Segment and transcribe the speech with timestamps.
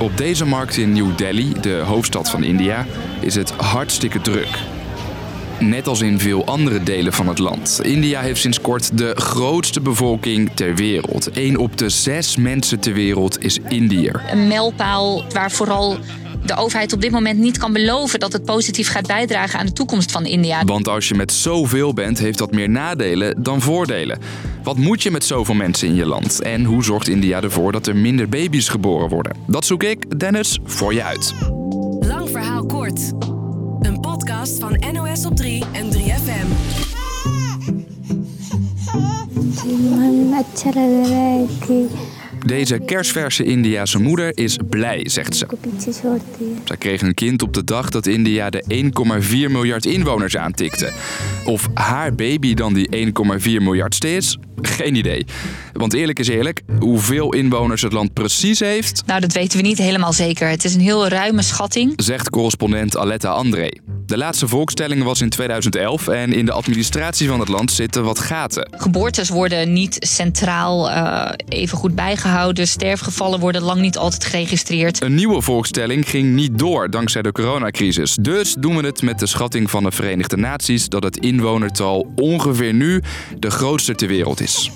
[0.00, 2.86] Op deze markt in New Delhi, de hoofdstad van India,
[3.20, 4.58] is het hartstikke druk.
[5.60, 7.80] Net als in veel andere delen van het land.
[7.82, 11.30] India heeft sinds kort de grootste bevolking ter wereld.
[11.30, 14.22] 1 op de zes mensen ter wereld is Indiër.
[14.30, 15.98] Een mijlpaal waar vooral
[16.45, 19.73] de overheid op dit moment niet kan beloven dat het positief gaat bijdragen aan de
[19.73, 20.63] toekomst van India.
[20.63, 24.19] Want als je met zoveel bent, heeft dat meer nadelen dan voordelen.
[24.63, 26.41] Wat moet je met zoveel mensen in je land?
[26.41, 29.35] En hoe zorgt India ervoor dat er minder baby's geboren worden?
[29.47, 31.33] Dat zoek ik, Dennis, voor je uit.
[31.99, 33.11] Lang verhaal kort.
[33.79, 36.47] Een podcast van NOS op 3 en 3FM.
[39.69, 42.12] मन अच्छा लग रहा है कि
[42.44, 45.46] Deze kersverse Indiase moeder is blij, zegt ze.
[46.64, 48.64] Zij kreeg een kind op de dag dat India de
[49.18, 50.90] 1,4 miljard inwoners aantikte.
[51.44, 54.38] Of haar baby dan die 1,4 miljard steeds?
[54.62, 55.26] Geen idee.
[55.72, 59.02] Want eerlijk is eerlijk, hoeveel inwoners het land precies heeft...
[59.06, 60.48] Nou, dat weten we niet helemaal zeker.
[60.48, 61.92] Het is een heel ruime schatting.
[61.96, 63.68] Zegt correspondent Aletta André.
[64.06, 68.18] De laatste volkstelling was in 2011 en in de administratie van het land zitten wat
[68.18, 68.68] gaten.
[68.76, 72.68] Geboortes worden niet centraal eh, even goed bijgehouden.
[72.68, 75.02] Sterfgevallen worden lang niet altijd geregistreerd.
[75.02, 78.16] Een nieuwe volkstelling ging niet door dankzij de coronacrisis.
[78.20, 82.74] Dus doen we het met de schatting van de Verenigde Naties dat het inwonertal ongeveer
[82.74, 83.02] nu
[83.38, 84.70] de grootste ter wereld is.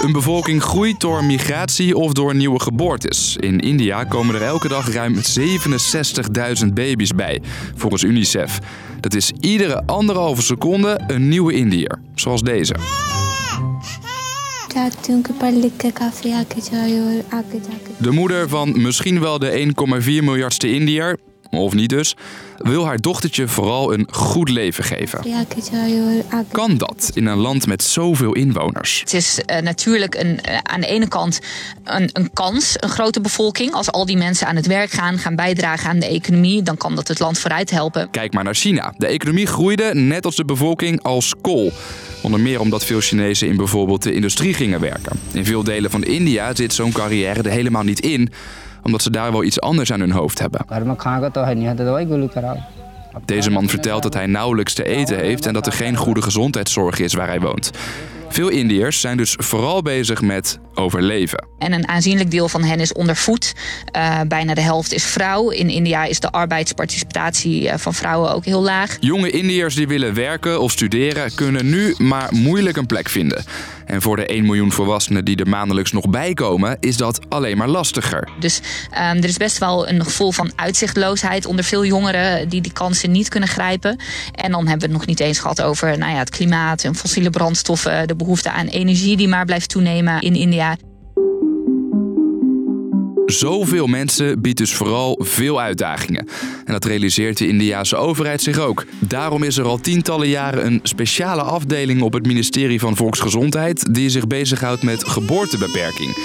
[0.00, 3.36] Een bevolking groeit door migratie of door nieuwe geboortes.
[3.36, 7.42] In India komen er elke dag ruim 67.000 baby's bij,
[7.74, 8.60] volgens UNICEF.
[9.00, 12.74] Dat is iedere anderhalve seconde een nieuwe Indiër, zoals deze.
[17.98, 21.18] De moeder van misschien wel de 1,4 miljardste Indiër
[21.56, 22.16] of niet dus,
[22.58, 25.20] wil haar dochtertje vooral een goed leven geven.
[26.50, 29.00] Kan dat in een land met zoveel inwoners?
[29.00, 31.40] Het is eh, natuurlijk een, eh, aan de ene kant
[31.84, 33.72] een, een, kans, een grote bevolking.
[33.72, 36.94] Als al die mensen aan het werk gaan, gaan bijdragen aan de economie, dan kan
[36.94, 38.10] dat het land vooruit helpen.
[38.10, 38.94] Kijk maar naar China.
[38.96, 41.72] De economie groeide, net als de bevolking, als kool.
[42.22, 45.20] Onder meer omdat veel Chinezen in bijvoorbeeld de industrie gingen werken.
[45.32, 48.32] In veel delen van India zit zo'n carrière er helemaal niet in
[48.84, 50.60] omdat ze daar wel iets anders aan hun hoofd hebben.
[53.24, 56.98] Deze man vertelt dat hij nauwelijks te eten heeft en dat er geen goede gezondheidszorg
[56.98, 57.70] is waar hij woont.
[58.34, 61.46] Veel Indiërs zijn dus vooral bezig met overleven.
[61.58, 63.52] En een aanzienlijk deel van hen is ondervoed.
[63.84, 65.50] Eh, bijna de helft is vrouw.
[65.50, 68.96] In India is de arbeidsparticipatie eh, van vrouwen ook heel laag.
[69.00, 73.44] Jonge Indiërs die willen werken of studeren kunnen nu maar moeilijk een plek vinden.
[73.86, 77.56] En voor de 1 miljoen volwassenen die er maandelijks nog bij komen, is dat alleen
[77.56, 78.28] maar lastiger.
[78.38, 82.72] Dus ehm, er is best wel een gevoel van uitzichtloosheid onder veel jongeren die die
[82.72, 84.00] kansen niet kunnen grijpen.
[84.32, 86.94] En dan hebben we het nog niet eens gehad over nou ja, het klimaat en
[86.94, 90.76] fossiele brandstoffen, de behoefte aan energie die maar blijft toenemen in India.
[93.26, 96.28] Zoveel mensen biedt dus vooral veel uitdagingen.
[96.64, 98.84] En dat realiseert de Indiase overheid zich ook.
[98.98, 104.08] Daarom is er al tientallen jaren een speciale afdeling op het ministerie van Volksgezondheid die
[104.08, 106.16] zich bezighoudt met geboortebeperking.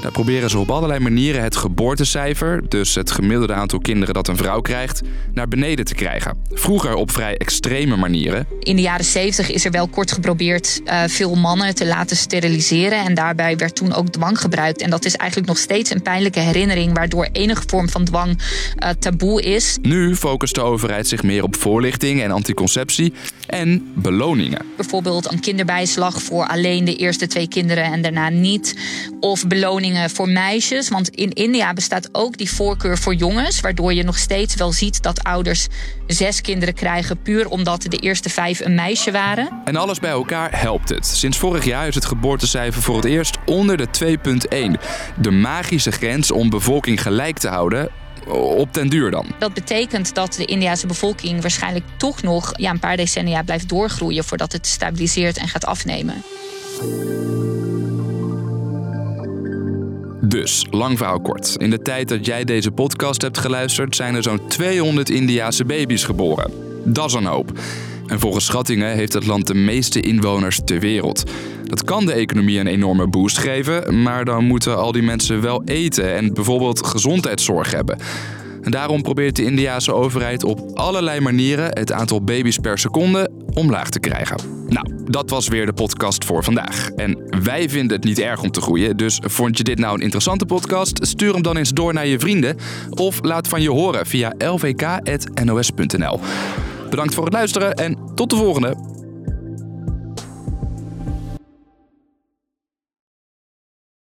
[0.00, 4.36] Daar proberen ze op allerlei manieren het geboortecijfer, dus het gemiddelde aantal kinderen dat een
[4.36, 6.36] vrouw krijgt, naar beneden te krijgen.
[6.50, 8.46] Vroeger op vrij extreme manieren.
[8.60, 13.04] In de jaren 70 is er wel kort geprobeerd eh, veel mannen te laten steriliseren.
[13.04, 14.82] En daarbij werd toen ook dwang gebruikt.
[14.82, 18.38] En dat is eigenlijk nog steeds een pijnlijke herinnering, waardoor enige vorm van dwang
[18.76, 19.78] eh, taboe is.
[19.82, 23.12] Nu focust de overheid zich meer op voorlichting en anticonceptie
[23.46, 24.66] en beloningen.
[24.76, 28.76] Bijvoorbeeld een kinderbijslag voor alleen de eerste twee kinderen en daarna niet.
[29.20, 30.88] Of beloningen voor meisjes.
[30.88, 33.60] Want in India bestaat ook die voorkeur voor jongens.
[33.60, 35.66] Waardoor je nog steeds wel ziet dat ouders
[36.06, 37.22] zes kinderen krijgen.
[37.22, 39.48] Puur omdat de eerste vijf een meisje waren.
[39.64, 41.06] En alles bij elkaar helpt het.
[41.06, 43.86] Sinds vorig jaar is het geboortecijfer voor het eerst onder de
[44.76, 44.82] 2,1.
[45.20, 47.88] De magische grens om bevolking gelijk te houden.
[48.56, 49.26] Op den duur dan.
[49.38, 54.24] Dat betekent dat de Indiase bevolking waarschijnlijk toch nog ja, een paar decennia blijft doorgroeien
[54.24, 56.22] voordat het stabiliseert en gaat afnemen.
[60.28, 61.54] Dus, lang verhaal kort.
[61.58, 66.04] In de tijd dat jij deze podcast hebt geluisterd, zijn er zo'n 200 Indiase baby's
[66.04, 66.50] geboren.
[66.84, 67.52] Dat is een hoop.
[68.06, 71.30] En volgens schattingen heeft het land de meeste inwoners ter wereld.
[71.64, 75.62] Dat kan de economie een enorme boost geven, maar dan moeten al die mensen wel
[75.64, 77.98] eten en bijvoorbeeld gezondheidszorg hebben.
[78.62, 83.88] En daarom probeert de Indiase overheid op allerlei manieren het aantal baby's per seconde omlaag
[83.88, 84.57] te krijgen.
[84.68, 86.90] Nou, dat was weer de podcast voor vandaag.
[86.96, 90.00] En wij vinden het niet erg om te groeien, dus vond je dit nou een
[90.00, 91.06] interessante podcast?
[91.06, 92.56] Stuur hem dan eens door naar je vrienden
[92.90, 96.20] of laat van je horen via lvk.nos.nl.
[96.90, 98.97] Bedankt voor het luisteren en tot de volgende!